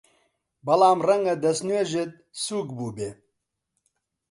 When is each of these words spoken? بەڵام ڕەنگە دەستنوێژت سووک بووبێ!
بەڵام 0.65 0.99
ڕەنگە 1.07 1.35
دەستنوێژت 1.43 2.11
سووک 2.43 2.67
بووبێ! 2.77 3.09